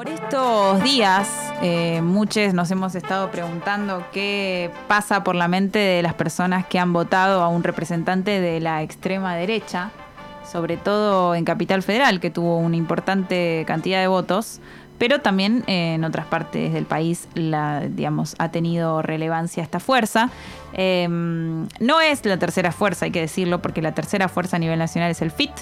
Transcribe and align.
Por 0.00 0.08
estos 0.08 0.82
días, 0.82 1.52
eh, 1.60 2.00
muchos 2.00 2.54
nos 2.54 2.70
hemos 2.70 2.94
estado 2.94 3.30
preguntando 3.30 4.02
qué 4.12 4.70
pasa 4.88 5.22
por 5.22 5.34
la 5.34 5.46
mente 5.46 5.78
de 5.78 6.00
las 6.00 6.14
personas 6.14 6.64
que 6.64 6.78
han 6.78 6.94
votado 6.94 7.42
a 7.42 7.48
un 7.48 7.62
representante 7.62 8.40
de 8.40 8.60
la 8.60 8.82
extrema 8.82 9.36
derecha, 9.36 9.90
sobre 10.50 10.78
todo 10.78 11.34
en 11.34 11.44
Capital 11.44 11.82
Federal, 11.82 12.18
que 12.18 12.30
tuvo 12.30 12.56
una 12.56 12.76
importante 12.76 13.64
cantidad 13.66 14.00
de 14.00 14.06
votos, 14.06 14.60
pero 14.96 15.20
también 15.20 15.64
en 15.66 16.02
otras 16.02 16.24
partes 16.24 16.72
del 16.72 16.86
país 16.86 17.28
la, 17.34 17.80
digamos, 17.80 18.36
ha 18.38 18.50
tenido 18.50 19.02
relevancia 19.02 19.62
esta 19.62 19.80
fuerza. 19.80 20.30
Eh, 20.72 21.06
no 21.10 22.00
es 22.00 22.24
la 22.24 22.38
tercera 22.38 22.72
fuerza, 22.72 23.04
hay 23.04 23.10
que 23.10 23.20
decirlo, 23.20 23.60
porque 23.60 23.82
la 23.82 23.92
tercera 23.92 24.28
fuerza 24.30 24.56
a 24.56 24.60
nivel 24.60 24.78
nacional 24.78 25.10
es 25.10 25.20
el 25.20 25.30
FIT, 25.30 25.52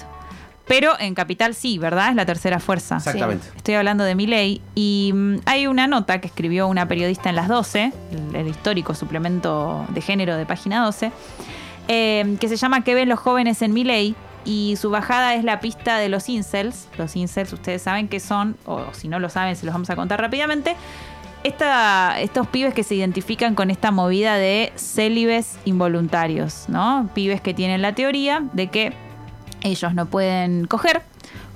pero 0.69 0.93
en 0.99 1.15
Capital 1.15 1.55
sí, 1.55 1.79
¿verdad? 1.79 2.11
Es 2.11 2.15
la 2.15 2.27
tercera 2.27 2.59
fuerza. 2.59 2.97
Exactamente. 2.97 3.43
Sí. 3.43 3.53
Estoy 3.57 3.73
hablando 3.73 4.03
de 4.03 4.13
Milei 4.13 4.61
y 4.75 5.11
mm, 5.13 5.37
hay 5.45 5.65
una 5.65 5.87
nota 5.87 6.21
que 6.21 6.27
escribió 6.27 6.67
una 6.67 6.87
periodista 6.87 7.27
en 7.27 7.35
las 7.35 7.47
12, 7.47 7.91
el, 8.11 8.35
el 8.35 8.47
histórico 8.47 8.93
suplemento 8.93 9.87
de 9.89 9.99
género 9.99 10.37
de 10.37 10.45
página 10.45 10.85
12, 10.85 11.11
eh, 11.87 12.37
que 12.39 12.47
se 12.47 12.55
llama 12.55 12.83
¿Qué 12.83 12.93
ven 12.93 13.09
los 13.09 13.17
jóvenes 13.17 13.63
en 13.63 13.73
Milei? 13.73 14.13
Y 14.45 14.75
su 14.79 14.91
bajada 14.91 15.33
es 15.33 15.43
la 15.43 15.59
pista 15.59 15.97
de 15.97 16.07
los 16.07 16.29
incels. 16.29 16.87
Los 16.99 17.15
incels, 17.15 17.51
ustedes 17.51 17.81
saben 17.81 18.07
que 18.07 18.19
son, 18.19 18.55
o 18.67 18.93
si 18.93 19.07
no 19.07 19.19
lo 19.19 19.29
saben, 19.29 19.55
se 19.55 19.65
los 19.65 19.73
vamos 19.73 19.89
a 19.89 19.95
contar 19.95 20.21
rápidamente. 20.21 20.75
Esta, 21.43 22.21
estos 22.21 22.45
pibes 22.45 22.75
que 22.75 22.83
se 22.83 22.93
identifican 22.93 23.55
con 23.55 23.71
esta 23.71 23.89
movida 23.89 24.35
de 24.35 24.71
célibes 24.75 25.57
involuntarios, 25.65 26.65
¿no? 26.67 27.09
Pibes 27.15 27.41
que 27.41 27.55
tienen 27.55 27.81
la 27.81 27.95
teoría 27.95 28.43
de 28.53 28.67
que 28.67 29.08
ellos 29.61 29.93
no 29.93 30.05
pueden 30.05 30.65
coger 30.67 31.01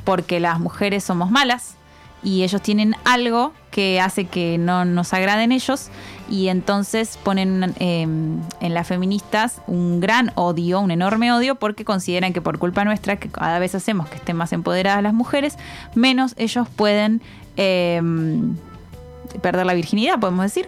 porque 0.04 0.40
las 0.40 0.60
mujeres 0.60 1.04
somos 1.04 1.32
malas 1.32 1.76
y 2.24 2.44
ellos 2.44 2.62
tienen 2.62 2.96
algo 3.04 3.54
que 3.70 4.00
hace 4.00 4.26
que 4.26 4.58
no 4.58 4.86
nos 4.86 5.14
agraden 5.14 5.52
ellos 5.52 5.90
y 6.30 6.48
entonces 6.48 7.20
ponen 7.22 7.74
eh, 7.80 8.04
en 8.04 8.74
las 8.74 8.88
feministas 8.88 9.62
un 9.68 10.00
gran 10.00 10.32
odio, 10.36 10.80
un 10.80 10.92
enorme 10.92 11.34
odio 11.34 11.56
porque 11.56 11.84
consideran 11.84 12.32
que 12.32 12.42
por 12.42 12.60
culpa 12.60 12.86
nuestra, 12.86 13.18
que 13.18 13.30
cada 13.30 13.60
vez 13.60 13.76
hacemos 13.76 14.08
que 14.10 14.16
estén 14.16 14.38
más 14.38 14.54
empoderadas 14.54 15.04
las 15.04 15.14
mujeres, 15.14 15.58
menos 15.96 16.34
ellos 16.38 16.68
pueden 16.70 17.22
eh, 17.58 18.02
perder 19.42 19.66
la 19.66 19.74
virginidad, 19.74 20.20
podemos 20.20 20.46
decir. 20.46 20.68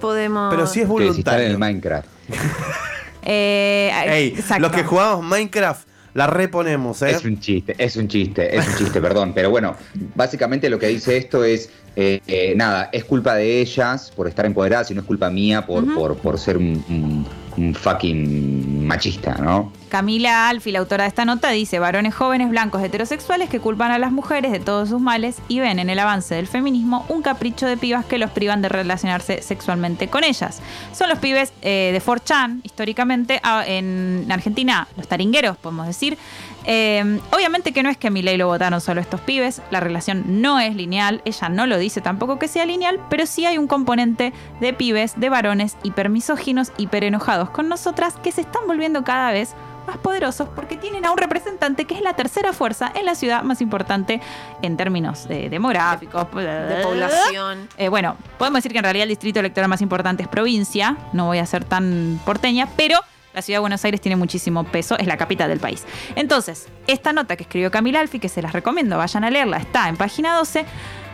Podemos. 0.00 0.52
Pero 0.52 0.66
sí 0.66 0.80
es 0.80 0.88
Que 0.88 1.12
si 1.12 1.20
están 1.20 1.40
en 1.40 1.40
voluntario. 1.40 1.46
el 1.46 1.58
Minecraft. 1.58 2.08
Eh, 3.22 3.90
Ey, 4.06 4.28
exacto. 4.28 4.62
los 4.62 4.72
que 4.72 4.84
jugamos 4.84 5.24
Minecraft, 5.24 5.86
la 6.14 6.26
reponemos, 6.26 7.02
¿eh? 7.02 7.10
Es 7.10 7.24
un 7.24 7.38
chiste, 7.38 7.74
es 7.78 7.96
un 7.96 8.08
chiste, 8.08 8.56
es 8.56 8.66
un 8.66 8.74
chiste, 8.76 9.00
perdón. 9.00 9.32
Pero 9.34 9.50
bueno, 9.50 9.76
básicamente 10.14 10.68
lo 10.68 10.78
que 10.78 10.88
dice 10.88 11.16
esto 11.16 11.44
es, 11.44 11.70
eh, 11.96 12.20
eh, 12.26 12.54
nada, 12.56 12.88
es 12.92 13.04
culpa 13.04 13.34
de 13.36 13.60
ellas 13.60 14.12
por 14.16 14.26
estar 14.26 14.44
empoderadas 14.46 14.90
y 14.90 14.94
no 14.94 15.02
es 15.02 15.06
culpa 15.06 15.30
mía 15.30 15.64
por, 15.66 15.92
por, 15.94 16.16
por 16.16 16.38
ser 16.38 16.56
un, 16.56 16.84
un- 16.88 17.26
un 17.56 17.74
fucking 17.74 18.86
machista, 18.86 19.34
¿no? 19.34 19.72
Camila 19.90 20.48
Alfi, 20.48 20.72
la 20.72 20.78
autora 20.78 21.04
de 21.04 21.08
esta 21.08 21.26
nota, 21.26 21.50
dice, 21.50 21.78
varones 21.78 22.14
jóvenes 22.14 22.48
blancos 22.48 22.82
heterosexuales 22.82 23.50
que 23.50 23.60
culpan 23.60 23.90
a 23.90 23.98
las 23.98 24.12
mujeres 24.12 24.52
de 24.52 24.60
todos 24.60 24.88
sus 24.88 25.00
males 25.00 25.36
y 25.48 25.60
ven 25.60 25.78
en 25.78 25.90
el 25.90 25.98
avance 25.98 26.34
del 26.34 26.46
feminismo 26.46 27.04
un 27.08 27.20
capricho 27.20 27.66
de 27.66 27.76
pibas 27.76 28.06
que 28.06 28.16
los 28.16 28.30
privan 28.30 28.62
de 28.62 28.68
relacionarse 28.68 29.42
sexualmente 29.42 30.08
con 30.08 30.24
ellas. 30.24 30.62
Son 30.92 31.08
los 31.08 31.18
pibes 31.18 31.52
eh, 31.60 31.90
de 31.92 32.00
4chan, 32.00 32.60
históricamente, 32.62 33.42
en 33.66 34.26
Argentina, 34.30 34.88
los 34.96 35.08
taringueros, 35.08 35.56
podemos 35.56 35.86
decir. 35.86 36.16
Eh, 36.64 37.18
obviamente 37.32 37.72
que 37.72 37.82
no 37.82 37.88
es 37.88 37.96
que 37.96 38.08
a 38.08 38.10
Milei 38.10 38.36
lo 38.36 38.46
votaron 38.46 38.80
solo 38.80 39.00
estos 39.00 39.20
pibes, 39.22 39.62
la 39.70 39.80
relación 39.80 40.42
no 40.42 40.60
es 40.60 40.76
lineal, 40.76 41.22
ella 41.24 41.48
no 41.48 41.66
lo 41.66 41.78
dice 41.78 42.00
tampoco 42.00 42.38
que 42.38 42.48
sea 42.48 42.66
lineal, 42.66 43.00
pero 43.08 43.26
sí 43.26 43.46
hay 43.46 43.58
un 43.58 43.66
componente 43.66 44.32
de 44.60 44.72
pibes, 44.72 45.18
de 45.18 45.30
varones 45.30 45.76
hipermisóginos, 45.82 46.72
hiperenojados 46.76 47.50
con 47.50 47.68
nosotras 47.68 48.14
que 48.22 48.30
se 48.30 48.42
están 48.42 48.66
volviendo 48.66 49.04
cada 49.04 49.32
vez 49.32 49.54
más 49.86 49.98
poderosos 49.98 50.48
porque 50.54 50.76
tienen 50.76 51.04
a 51.04 51.12
un 51.12 51.18
representante 51.18 51.84
que 51.84 51.94
es 51.94 52.02
la 52.02 52.14
tercera 52.14 52.52
fuerza 52.52 52.92
en 52.94 53.04
la 53.04 53.14
ciudad 53.14 53.42
más 53.42 53.60
importante 53.60 54.20
en 54.62 54.76
términos 54.76 55.26
eh, 55.28 55.48
demográficos, 55.50 56.26
de 56.34 56.80
población. 56.82 57.68
eh, 57.76 57.88
bueno, 57.88 58.16
podemos 58.38 58.58
decir 58.58 58.72
que 58.72 58.78
en 58.78 58.84
realidad 58.84 59.04
el 59.04 59.10
distrito 59.10 59.40
electoral 59.40 59.68
más 59.68 59.82
importante 59.82 60.22
es 60.22 60.28
provincia, 60.28 60.96
no 61.12 61.26
voy 61.26 61.38
a 61.38 61.46
ser 61.46 61.64
tan 61.64 62.20
porteña, 62.24 62.68
pero 62.76 62.98
la 63.32 63.42
ciudad 63.42 63.58
de 63.58 63.60
Buenos 63.60 63.84
Aires 63.84 64.00
tiene 64.00 64.16
muchísimo 64.16 64.64
peso, 64.64 64.98
es 64.98 65.06
la 65.06 65.16
capital 65.16 65.48
del 65.48 65.60
país. 65.60 65.84
Entonces, 66.16 66.68
esta 66.86 67.12
nota 67.12 67.36
que 67.36 67.44
escribió 67.44 67.70
Camila 67.70 68.00
Alfi, 68.00 68.18
que 68.18 68.28
se 68.28 68.42
las 68.42 68.52
recomiendo, 68.52 68.98
vayan 68.98 69.24
a 69.24 69.30
leerla, 69.30 69.58
está 69.58 69.88
en 69.88 69.96
página 69.96 70.34
12, 70.34 70.64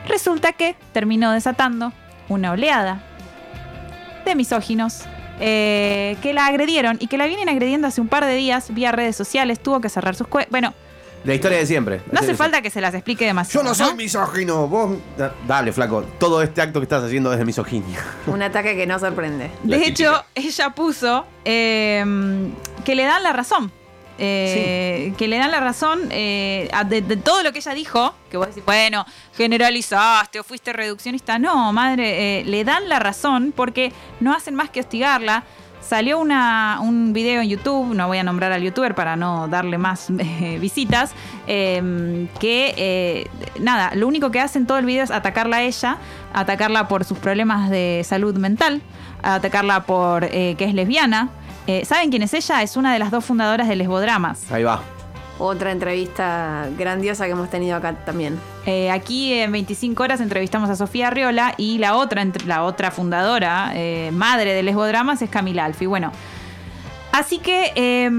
resulta 0.09 0.53
que 0.53 0.77
terminó 0.93 1.33
desatando 1.33 1.93
una 2.29 2.53
oleada 2.53 3.03
de 4.25 4.35
misóginos 4.35 5.05
eh, 5.41 6.17
que 6.23 6.33
la 6.33 6.47
agredieron 6.47 6.97
y 7.01 7.07
que 7.09 7.19
la 7.19 7.27
vienen 7.27 7.49
agrediendo 7.49 7.87
hace 7.89 8.01
un 8.01 8.09
par 8.09 8.25
de 8.25 8.35
días 8.35 8.73
vía 8.75 8.93
redes 8.93 9.17
sociales, 9.17 9.61
tuvo 9.61 9.81
que 9.81 9.89
cerrar 9.89 10.15
sus 10.15 10.27
cuentas. 10.29 10.51
Bueno, 10.51 10.75
La 11.25 11.35
historia 11.35 11.59
de 11.59 11.67
siempre. 11.67 12.01
no 12.13 12.21
hace 12.21 12.35
falta 12.35 12.63
que 12.63 12.71
se 12.71 12.81
las 12.81 12.95
explique 12.95 13.25
Yo 13.25 13.29
demasiado. 13.29 13.67
no 13.69 13.75
soy 13.75 13.95
misógino, 13.95 14.69
vos. 14.69 14.97
Da- 15.19 15.35
Dale, 15.47 15.73
flaco. 15.73 16.05
Todo 16.19 16.41
este 16.43 16.63
acto 16.63 16.79
que 16.81 16.85
estás 16.85 17.03
haciendo 17.05 17.33
es 17.33 17.39
de 17.39 17.45
misoginia. 17.45 17.99
Un 18.27 18.43
ataque 18.43 18.77
que 18.77 18.87
no 18.87 18.99
sorprende. 18.99 19.51
La 19.65 19.77
De 19.77 19.85
típica. 19.85 19.89
hecho, 20.11 20.25
ella 20.35 20.71
puso 20.71 21.27
eh, 21.45 22.05
que 22.85 22.95
le 22.95 23.05
dan 23.05 23.23
la 23.23 23.33
razón. 23.33 23.73
Eh, 24.19 25.13
Que 25.17 25.29
le 25.29 25.39
dan 25.39 25.51
la 25.51 25.61
razón 25.61 26.01
eh, 26.11 26.71
de, 26.87 27.17
todo 27.17 27.43
lo 27.43 27.53
que 27.53 27.59
ella 27.59 27.75
dijo. 27.75 28.15
Que 28.31 28.37
vos 28.37 28.49
decís, 28.49 28.65
bueno, 28.65 29.05
generalizaste 29.37 30.41
o 30.41 30.45
fuiste 30.45 30.73
reduccionista. 30.73 31.39
No, 31.39 31.73
madre, 31.73 32.41
eh, 32.41 32.45
le 32.45 32.65
dan 32.65 32.89
la 32.89 32.99
razón 32.99 33.53
porque 33.55 33.93
no 34.21 34.35
hacen 34.35 34.55
más 34.55 34.71
que 34.71 34.81
hostigarla. 34.81 35.45
Salió 35.81 36.19
una, 36.19 36.79
un 36.81 37.13
video 37.13 37.41
en 37.43 37.49
YouTube, 37.49 37.95
no 37.95 38.09
voy 38.09 38.19
a 38.19 38.25
nombrar 38.25 38.51
al 38.51 38.61
youtuber 38.61 38.97
para 38.97 39.15
no 39.15 39.47
darle 39.47 39.79
más 39.79 40.09
visitas, 40.61 41.13
eh, 41.47 42.27
que 42.41 43.31
nada, 43.61 43.95
lo 43.95 44.09
único 44.09 44.33
que 44.33 44.41
hacen 44.41 44.67
todo 44.67 44.79
el 44.79 44.85
video 44.85 45.05
es 45.05 45.13
atacarla 45.13 45.59
a 45.59 45.63
ella, 45.63 45.99
atacarla 46.33 46.89
por 46.89 47.05
sus 47.05 47.19
problemas 47.19 47.71
de 47.71 48.03
salud 48.05 48.37
mental, 48.37 48.83
atacarla 49.23 49.85
por 49.85 50.29
que 50.29 50.57
es 50.59 50.75
lesbiana. 50.75 51.31
Eh, 51.67 51.85
¿Saben 51.85 52.11
quién 52.11 52.23
es 52.23 52.33
ella? 52.35 52.63
Es 52.63 52.77
una 52.77 52.93
de 52.93 52.99
las 52.99 53.11
dos 53.11 53.25
fundadoras 53.25 53.69
de 53.69 53.77
Lesbodramas. 53.77 54.51
Ahí 54.53 54.63
va. 54.63 54.83
Otra 55.39 55.71
entrevista 55.71 56.67
grandiosa 56.79 57.27
que 57.27 57.33
hemos 57.33 57.51
tenido 57.51 57.77
acá 57.77 57.93
también. 58.07 58.39
Eh, 58.65 58.91
aquí 58.91 59.35
en 59.35 59.53
25 59.53 60.03
horas 60.03 60.21
entrevistamos 60.21 60.71
a 60.71 60.77
Sofía 60.77 61.09
Arriola 61.09 61.55
y 61.59 61.77
la 61.79 61.95
otra, 61.97 62.23
entre- 62.23 62.47
la 62.47 62.63
otra 62.63 62.91
fundadora, 62.91 63.73
eh, 63.75 64.11
madre 64.15 64.55
de 64.55 64.63
Lesbodramas, 64.63 65.21
es 65.21 65.29
Camila 65.29 65.67
Alfi. 65.67 65.85
Bueno, 65.87 66.11
así 67.19 67.39
que 67.39 67.73
eh, 67.75 68.11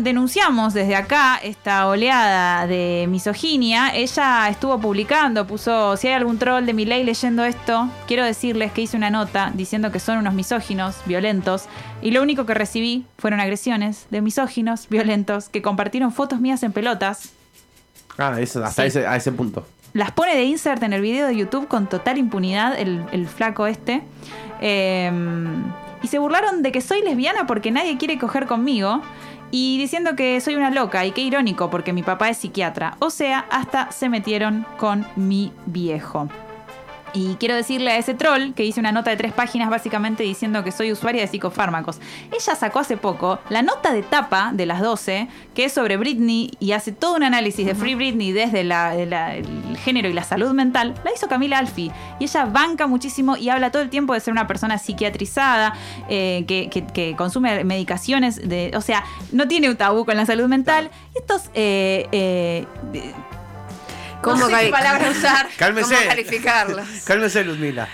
denunciamos 0.00 0.74
desde 0.74 0.96
acá 0.96 1.38
esta 1.42 1.86
oleada 1.88 2.66
de 2.66 3.06
misoginia. 3.08 3.94
Ella 3.94 4.48
estuvo 4.48 4.78
publicando, 4.78 5.46
puso, 5.46 5.96
si 5.96 6.08
hay 6.08 6.14
algún 6.14 6.38
troll 6.38 6.64
de 6.64 6.72
mi 6.72 6.84
ley 6.84 7.04
leyendo 7.04 7.44
esto, 7.44 7.88
quiero 8.06 8.24
decirles 8.24 8.72
que 8.72 8.82
hice 8.82 8.96
una 8.96 9.10
nota 9.10 9.50
diciendo 9.54 9.90
que 9.92 10.00
son 10.00 10.18
unos 10.18 10.34
misóginos, 10.34 10.96
violentos, 11.06 11.64
y 12.02 12.10
lo 12.10 12.22
único 12.22 12.46
que 12.46 12.54
recibí 12.54 13.04
fueron 13.18 13.40
agresiones 13.40 14.06
de 14.10 14.20
misóginos, 14.20 14.88
violentos, 14.88 15.48
que 15.48 15.62
compartieron 15.62 16.12
fotos 16.12 16.40
mías 16.40 16.62
en 16.62 16.72
pelotas, 16.72 17.30
Ah, 18.16 18.36
eso, 18.40 18.64
hasta 18.64 18.82
Sí. 18.82 18.88
ese, 18.88 19.06
a 19.08 19.16
ese 19.16 19.32
punto. 19.32 19.66
las 19.92 20.12
pone 20.12 20.36
de 20.36 20.44
insert 20.44 20.82
en 20.84 20.92
el 20.92 21.00
video 21.00 21.26
de 21.26 21.36
YouTube 21.36 21.66
con 21.66 21.88
total 21.88 22.16
impunidad, 22.18 22.78
el, 22.78 23.04
el 23.10 23.26
flaco 23.26 23.66
este. 23.66 24.02
Eh, 24.60 25.10
y 26.04 26.08
se 26.08 26.18
burlaron 26.18 26.62
de 26.62 26.70
que 26.70 26.82
soy 26.82 27.00
lesbiana 27.00 27.46
porque 27.46 27.70
nadie 27.70 27.96
quiere 27.96 28.18
coger 28.18 28.44
conmigo. 28.44 29.00
Y 29.50 29.78
diciendo 29.78 30.16
que 30.16 30.38
soy 30.42 30.54
una 30.54 30.70
loca 30.70 31.06
y 31.06 31.12
qué 31.12 31.22
irónico 31.22 31.70
porque 31.70 31.94
mi 31.94 32.02
papá 32.02 32.28
es 32.28 32.36
psiquiatra. 32.36 32.98
O 32.98 33.08
sea, 33.08 33.46
hasta 33.50 33.90
se 33.90 34.10
metieron 34.10 34.66
con 34.76 35.06
mi 35.16 35.50
viejo. 35.64 36.28
Y 37.14 37.36
quiero 37.36 37.54
decirle 37.54 37.92
a 37.92 37.96
ese 37.96 38.12
troll 38.14 38.52
que 38.54 38.64
hice 38.64 38.80
una 38.80 38.90
nota 38.90 39.10
de 39.10 39.16
tres 39.16 39.32
páginas 39.32 39.70
básicamente 39.70 40.24
diciendo 40.24 40.64
que 40.64 40.72
soy 40.72 40.90
usuaria 40.90 41.22
de 41.22 41.28
psicofármacos. 41.28 42.00
Ella 42.32 42.56
sacó 42.56 42.80
hace 42.80 42.96
poco 42.96 43.38
la 43.50 43.62
nota 43.62 43.92
de 43.92 44.02
tapa 44.02 44.50
de 44.52 44.66
las 44.66 44.80
12, 44.80 45.28
que 45.54 45.64
es 45.66 45.72
sobre 45.72 45.96
Britney 45.96 46.50
y 46.58 46.72
hace 46.72 46.90
todo 46.90 47.14
un 47.14 47.22
análisis 47.22 47.64
de 47.66 47.76
Free 47.76 47.94
Britney 47.94 48.32
desde 48.32 48.64
la- 48.64 48.90
de 48.96 49.06
la- 49.06 49.36
el 49.36 49.76
género 49.84 50.08
y 50.08 50.12
la 50.12 50.24
salud 50.24 50.50
mental. 50.52 50.94
La 51.04 51.12
hizo 51.14 51.28
Camila 51.28 51.58
Alfi. 51.58 51.92
Y 52.18 52.24
ella 52.24 52.46
banca 52.46 52.88
muchísimo 52.88 53.36
y 53.36 53.48
habla 53.48 53.70
todo 53.70 53.82
el 53.82 53.90
tiempo 53.90 54.12
de 54.14 54.18
ser 54.20 54.32
una 54.32 54.48
persona 54.48 54.78
psiquiatrizada, 54.78 55.74
eh, 56.08 56.44
que, 56.48 56.68
que- 56.68 56.84
que 56.84 57.14
consume 57.16 57.62
medicaciones, 57.62 58.48
de, 58.48 58.72
o 58.76 58.80
sea, 58.80 59.04
no 59.30 59.46
tiene 59.46 59.70
un 59.70 59.76
tabú 59.76 60.04
con 60.04 60.16
la 60.16 60.26
salud 60.26 60.46
mental. 60.48 60.90
Estos... 61.14 61.42
eh, 61.54 62.08
eh, 62.10 62.66
¿Cómo 64.24 64.36
no 64.36 64.46
sé 64.46 64.52
qué 64.52 64.56
cali- 64.58 64.70
palabra 64.70 65.10
usar. 65.10 65.48
Cálmese. 65.56 65.94
¿Cómo 65.94 66.06
calificarlos? 66.08 66.86
Cálmese, 67.06 67.44
Luzmila. 67.44 67.88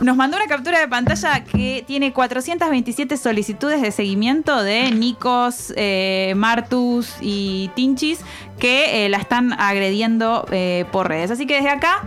Nos 0.00 0.14
mandó 0.16 0.36
una 0.36 0.46
captura 0.46 0.78
de 0.78 0.88
pantalla 0.88 1.42
que 1.44 1.82
tiene 1.86 2.12
427 2.12 3.16
solicitudes 3.16 3.80
de 3.80 3.90
seguimiento 3.92 4.62
de 4.62 4.90
Nikos, 4.90 5.72
eh, 5.76 6.34
Martus 6.36 7.14
y 7.20 7.70
Tinchis 7.74 8.20
que 8.58 9.06
eh, 9.06 9.08
la 9.08 9.16
están 9.18 9.52
agrediendo 9.54 10.46
eh, 10.50 10.84
por 10.92 11.08
redes. 11.08 11.30
Así 11.30 11.46
que 11.46 11.54
desde 11.56 11.70
acá, 11.70 12.02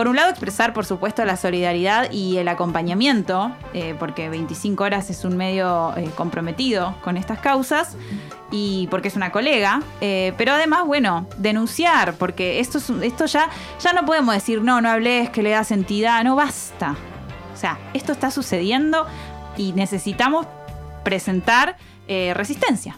por 0.00 0.08
un 0.08 0.16
lado, 0.16 0.30
expresar, 0.30 0.72
por 0.72 0.86
supuesto, 0.86 1.22
la 1.26 1.36
solidaridad 1.36 2.10
y 2.10 2.38
el 2.38 2.48
acompañamiento, 2.48 3.52
eh, 3.74 3.94
porque 3.98 4.30
25 4.30 4.82
horas 4.82 5.10
es 5.10 5.26
un 5.26 5.36
medio 5.36 5.94
eh, 5.94 6.08
comprometido 6.16 6.94
con 7.04 7.18
estas 7.18 7.38
causas 7.40 7.98
y 8.50 8.86
porque 8.90 9.08
es 9.08 9.16
una 9.16 9.30
colega, 9.30 9.82
eh, 10.00 10.32
pero 10.38 10.54
además, 10.54 10.86
bueno, 10.86 11.26
denunciar, 11.36 12.14
porque 12.14 12.60
esto, 12.60 12.78
esto 13.02 13.26
ya, 13.26 13.50
ya 13.78 13.92
no 13.92 14.06
podemos 14.06 14.34
decir, 14.34 14.62
no, 14.62 14.80
no 14.80 14.88
hables, 14.88 15.28
que 15.28 15.42
le 15.42 15.50
das 15.50 15.70
entidad, 15.70 16.24
no 16.24 16.34
basta. 16.34 16.96
O 17.52 17.56
sea, 17.58 17.76
esto 17.92 18.12
está 18.12 18.30
sucediendo 18.30 19.06
y 19.58 19.74
necesitamos 19.74 20.46
presentar 21.04 21.76
resistencia. 22.08 22.96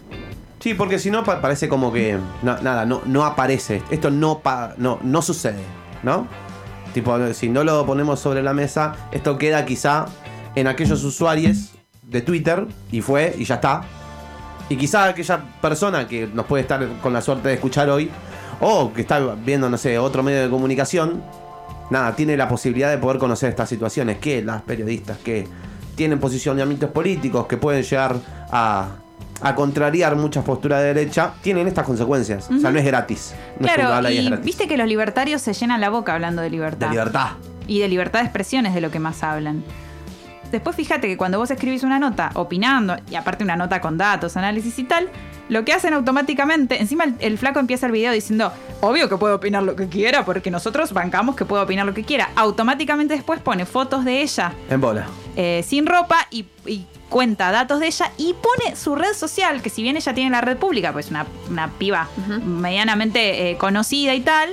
Sí, 0.61 0.75
porque 0.75 1.01
si 1.01 1.11
no 1.11 1.25
pa- 1.25 1.41
parece 1.41 1.69
como 1.69 1.93
que 1.93 2.17
nada, 2.45 2.87
no, 2.87 3.03
no 3.07 3.25
aparece. 3.25 3.83
Esto 3.91 4.09
no, 4.13 4.41
no, 4.77 5.01
no 5.03 5.21
sucede, 5.21 5.65
¿no? 6.05 6.29
Tipo, 6.95 7.33
si 7.33 7.49
no 7.49 7.65
lo 7.65 7.85
ponemos 7.87 8.21
sobre 8.21 8.43
la 8.43 8.53
mesa, 8.53 8.95
esto 9.13 9.39
queda 9.39 9.65
quizá 9.65 10.07
en 10.55 10.67
aquellos 10.67 11.03
usuarios 11.05 11.73
de 12.03 12.21
Twitter 12.21 12.67
y 12.91 13.01
fue 13.01 13.35
y 13.39 13.45
ya 13.45 13.57
está. 13.57 13.83
Y 14.69 14.77
quizá 14.77 15.07
aquella 15.07 15.43
persona 15.61 16.07
que 16.07 16.27
nos 16.27 16.47
puede 16.47 16.63
estar 16.63 16.87
con 17.03 17.13
la 17.13 17.21
suerte 17.21 17.49
de 17.49 17.55
escuchar 17.55 17.91
hoy, 17.91 18.11
o 18.61 18.93
que 18.93 19.01
está 19.03 19.19
viendo, 19.45 19.69
no 19.69 19.77
sé, 19.77 19.99
otro 19.99 20.23
medio 20.23 20.43
de 20.43 20.51
comunicación, 20.51 21.23
nada, 21.91 22.15
tiene 22.15 22.37
la 22.37 22.49
posibilidad 22.49 22.91
de 22.91 22.99
poder 22.99 23.19
conocer 23.19 23.51
estas 23.51 23.69
situaciones, 23.69 24.19
que 24.19 24.43
las 24.43 24.63
periodistas 24.63 25.19
que 25.19 25.47
tienen 25.95 26.21
posicionamientos 26.21 26.91
políticos 26.91 27.47
que 27.47 27.57
pueden 27.57 27.83
llegar 27.83 28.17
a, 28.51 29.02
a 29.43 29.55
contrariar 29.55 30.17
muchas 30.17 30.45
posturas 30.45 30.81
de 30.81 30.95
derecha, 30.95 31.33
tienen 31.43 31.67
estas 31.67 31.85
consecuencias. 31.85 32.49
O 32.51 32.59
sea, 32.59 32.71
no 32.71 32.79
es 32.79 32.85
gratis. 32.85 33.35
No 33.59 33.67
claro, 33.67 34.09
y 34.09 34.19
es 34.19 34.25
y 34.25 34.27
gratis. 34.27 34.45
viste 34.45 34.69
que 34.69 34.77
los 34.77 34.87
libertarios 34.87 35.43
se 35.43 35.53
llenan 35.53 35.81
la 35.81 35.91
boca 35.91 36.15
hablando 36.15 36.43
de 36.43 36.51
libertad. 36.51 36.87
De 36.87 36.93
libertad. 36.93 37.31
y 37.67 37.81
de 37.81 37.89
libertad 37.89 38.21
de 38.21 38.27
expresión 38.27 38.67
es 38.67 38.75
de 38.75 38.81
lo 38.81 38.91
que 38.91 38.99
más 38.99 39.23
hablan. 39.23 39.65
Después 40.53 40.77
fíjate 40.77 41.09
que 41.09 41.17
cuando 41.17 41.39
vos 41.39 41.51
escribís 41.51 41.83
una 41.83 41.99
nota 41.99 42.31
opinando, 42.35 42.97
y 43.11 43.17
aparte 43.17 43.43
una 43.43 43.57
nota 43.57 43.81
con 43.81 43.99
datos, 43.99 44.37
análisis 44.37 44.79
y 44.79 44.85
tal, 44.85 45.09
lo 45.49 45.65
que 45.65 45.73
hacen 45.73 45.93
automáticamente, 45.95 46.81
encima 46.81 47.05
el, 47.05 47.15
el 47.19 47.39
flaco 47.39 47.59
empieza 47.59 47.87
el 47.87 47.93
video 47.93 48.13
diciendo, 48.13 48.53
obvio 48.81 49.09
que 49.09 49.17
puedo 49.17 49.35
opinar 49.35 49.63
lo 49.65 49.75
que 49.75 49.89
quiera, 49.89 50.25
porque 50.25 50.51
nosotros 50.51 50.93
bancamos 50.93 51.35
que 51.35 51.45
puedo 51.45 51.63
opinar 51.63 51.85
lo 51.87 51.95
que 51.95 52.05
quiera. 52.05 52.31
Automáticamente 52.37 53.15
después 53.15 53.41
pone 53.41 53.67
fotos 53.67 54.05
de 54.05 54.23
ella 54.23 54.53
En 54.71 54.81
bola. 54.81 55.07
eh, 55.37 55.65
sin 55.67 55.87
ropa 55.87 56.27
y, 56.31 56.47
y 56.67 56.87
cuenta 57.09 57.51
datos 57.51 57.81
de 57.81 57.87
ella 57.89 58.11
y 58.17 58.35
pone 58.35 58.77
su 58.77 58.95
red 58.95 59.13
social, 59.15 59.61
que 59.63 59.69
si 59.71 59.83
bien 59.83 59.97
ella 59.97 60.15
tiene 60.15 60.31
la 60.31 60.41
red 60.43 60.57
pública, 60.57 60.93
pues 60.93 61.11
una, 61.11 61.27
una 61.51 61.69
piba 61.73 62.09
medianamente 62.63 63.51
eh, 63.51 63.57
conocida 63.57 64.15
y 64.15 64.21
tal, 64.21 64.51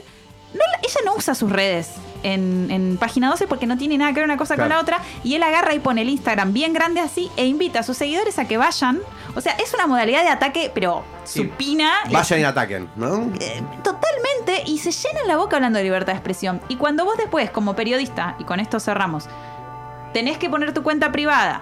no 0.53 0.59
la- 0.59 0.79
ella 0.81 0.99
no 1.05 1.15
usa 1.15 1.35
sus 1.35 1.51
redes 1.51 1.91
en, 2.23 2.69
en 2.71 2.97
página 2.97 3.29
12 3.29 3.47
porque 3.47 3.65
no 3.67 3.77
tiene 3.77 3.97
nada 3.97 4.11
que 4.11 4.19
ver 4.19 4.25
una 4.25 4.37
cosa 4.37 4.55
con 4.55 4.69
la 4.69 4.79
otra 4.79 4.99
y 5.23 5.35
él 5.35 5.43
agarra 5.43 5.73
y 5.73 5.79
pone 5.79 6.01
el 6.01 6.09
Instagram 6.09 6.53
bien 6.53 6.73
grande 6.73 6.99
así 6.99 7.29
e 7.37 7.45
invita 7.45 7.79
a 7.79 7.83
sus 7.83 7.97
seguidores 7.97 8.37
a 8.39 8.47
que 8.47 8.57
vayan. 8.57 8.99
O 9.35 9.41
sea, 9.41 9.53
es 9.53 9.73
una 9.73 9.87
modalidad 9.87 10.23
de 10.23 10.29
ataque, 10.29 10.71
pero 10.73 11.03
Sí. 11.23 11.43
supina. 11.43 11.91
Vayan 12.11 12.39
y 12.39 12.43
ataquen, 12.43 12.89
¿no? 12.95 13.31
Eh, 13.39 13.61
Totalmente, 13.83 14.63
y 14.65 14.79
se 14.79 14.91
llenan 14.91 15.27
la 15.27 15.37
boca 15.37 15.57
hablando 15.57 15.77
de 15.77 15.83
libertad 15.83 16.13
de 16.13 16.17
expresión. 16.17 16.59
Y 16.69 16.75
cuando 16.77 17.05
vos 17.05 17.17
después, 17.17 17.51
como 17.51 17.75
periodista, 17.75 18.35
y 18.39 18.43
con 18.45 18.59
esto 18.59 18.79
cerramos, 18.79 19.27
tenés 20.13 20.37
que 20.39 20.49
poner 20.49 20.73
tu 20.73 20.81
cuenta 20.83 21.11
privada, 21.11 21.61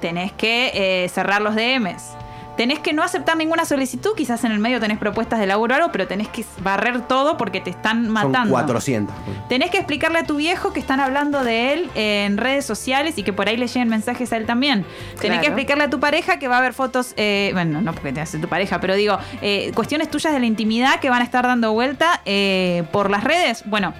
tenés 0.00 0.32
que 0.32 0.72
eh, 0.74 1.08
cerrar 1.10 1.40
los 1.42 1.54
DMs, 1.54 2.10
tenés 2.56 2.78
que 2.80 2.92
no 2.92 3.02
aceptar 3.02 3.36
ninguna 3.36 3.64
solicitud, 3.64 4.10
quizás 4.16 4.44
en 4.44 4.52
el 4.52 4.58
medio 4.58 4.80
tenés 4.80 4.98
propuestas 4.98 5.40
de 5.40 5.46
laburo 5.46 5.74
o 5.74 5.76
algo, 5.76 5.92
pero 5.92 6.06
tenés 6.06 6.28
que 6.28 6.44
barrer 6.62 7.02
todo 7.02 7.36
porque 7.36 7.60
te 7.60 7.70
están 7.70 8.04
Son 8.04 8.12
matando. 8.12 8.50
400. 8.50 9.14
Tenés 9.48 9.70
que 9.70 9.78
explicarle 9.78 10.18
a 10.18 10.24
tu 10.24 10.36
viejo 10.36 10.72
que 10.72 10.80
están 10.80 11.00
hablando 11.00 11.44
de 11.44 11.72
él 11.72 11.90
en 11.94 12.36
redes 12.36 12.64
sociales 12.64 13.18
y 13.18 13.22
que 13.22 13.32
por 13.32 13.48
ahí 13.48 13.56
le 13.56 13.66
lleguen 13.66 13.88
mensajes 13.88 14.32
a 14.32 14.36
él 14.36 14.46
también. 14.46 14.84
Tenés 15.20 15.40
que 15.40 15.46
explicarle 15.46 15.84
a 15.84 15.90
tu 15.90 16.00
pareja 16.00 16.38
que 16.38 16.48
va 16.48 16.56
a 16.56 16.58
haber 16.58 16.74
fotos, 16.74 17.14
eh, 17.16 17.50
bueno, 17.52 17.80
no 17.80 17.92
porque 17.92 18.12
te 18.12 18.20
hace 18.20 18.38
tu 18.38 18.48
pareja, 18.48 18.80
pero 18.80 18.94
digo, 18.94 19.18
eh, 19.40 19.72
cuestiones 19.74 20.10
tuyas 20.10 20.32
de 20.32 20.40
la 20.40 20.46
intimidad 20.46 21.00
que 21.00 21.10
van 21.10 21.22
a 21.22 21.24
estar 21.24 21.46
dando 21.46 21.72
vuelta 21.72 22.20
eh, 22.24 22.84
por 22.92 23.10
las 23.10 23.24
redes. 23.24 23.62
Bueno. 23.66 23.94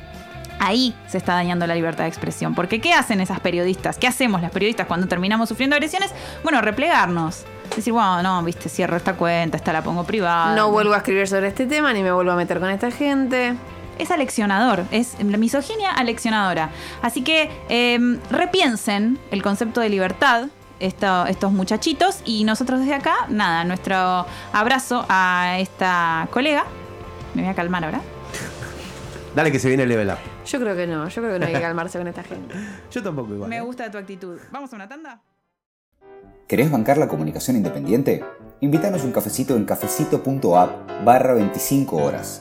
Ahí 0.65 0.95
se 1.09 1.19
está 1.19 1.33
dañando 1.35 1.67
la 1.67 1.75
libertad 1.75 2.05
de 2.05 2.09
expresión. 2.09 2.55
Porque 2.55 2.81
¿qué 2.81 2.93
hacen 2.93 3.21
esas 3.21 3.41
periodistas? 3.41 3.99
¿Qué 3.99 4.07
hacemos 4.07 4.43
las 4.43 4.53
periodistas 4.53 4.87
cuando 4.87 5.09
terminamos 5.09 5.49
sufriendo 5.49 5.75
agresiones? 5.75 6.13
Bueno, 6.45 6.61
replegarnos. 6.61 7.45
Decir, 7.77 7.93
bueno, 7.93 8.23
no, 8.23 8.43
viste, 8.43 8.69
cierro 8.69 8.97
esta 8.97 9.15
cuenta, 9.15 9.57
esta 9.57 9.73
la 9.73 9.83
pongo 9.83 10.05
privada. 10.05 10.55
No 10.55 10.71
vuelvo 10.71 10.93
a 10.95 10.99
escribir 10.99 11.27
sobre 11.27 11.49
este 11.49 11.67
tema 11.67 11.93
ni 11.93 12.03
me 12.03 12.13
vuelvo 12.13 12.33
a 12.33 12.37
meter 12.37 12.61
con 12.61 12.69
esta 12.71 12.91
gente. 12.91 13.55
es 13.99 14.11
aleccionador, 14.11 14.85
es 14.91 15.15
la 15.23 15.37
misoginia 15.39 15.91
aleccionadora. 15.93 16.71
Así 17.03 17.23
que 17.23 17.51
eh, 17.69 18.19
repiensen 18.31 19.19
el 19.31 19.43
concepto 19.43 19.81
de 19.81 19.89
libertad. 19.89 20.49
esto- 20.81 21.27
estos 21.27 21.53
muchachitos 21.53 22.21
y 22.25 22.43
nosotros 22.45 22.81
desde 22.81 22.95
acá, 22.95 23.15
nada, 23.29 23.63
nuestro 23.65 24.27
abrazo 24.53 25.07
a 25.09 25.57
esta 25.61 26.27
colega. 26.33 26.65
Me 27.35 27.43
voy 27.43 27.51
a 27.53 27.55
calmar 27.55 27.85
ahora. 27.85 28.01
Dale 29.37 29.51
que 29.53 29.59
se 29.61 29.69
viene 29.69 29.85
el 29.85 29.89
level 29.89 30.09
up. 30.11 30.19
Yo 30.45 30.59
creo 30.61 30.75
que 30.77 30.87
no, 30.89 31.09
yo 31.09 31.23
creo 31.23 31.35
que 31.35 31.39
no 31.39 31.47
hay 31.47 31.53
que 31.53 31.61
calmarse 31.69 31.99
con 31.99 32.09
esta 32.09 32.23
gente. 32.25 32.55
Yo 32.91 33.03
tampoco 33.03 33.33
igual. 33.33 33.49
Me 33.49 33.59
¿eh? 33.59 33.61
gusta 33.61 33.91
tu 33.91 33.97
actitud. 33.99 34.39
¿Vamos 34.51 34.73
a 34.73 34.77
una 34.77 34.89
tanda? 34.89 35.21
¿Querés 36.53 36.71
bancar 36.71 36.99
la 36.99 37.09
comunicación 37.09 37.57
independiente? 37.57 38.23
Invítanos 38.61 39.05
un 39.05 39.13
cafecito 39.13 39.57
en 39.57 39.65
cafecito.app 39.65 41.03
barra 41.03 41.33
25 41.33 41.97
horas. 41.97 42.41